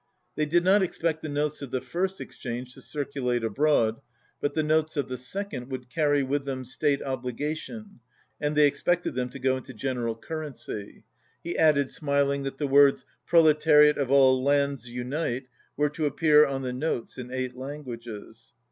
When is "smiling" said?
11.91-12.41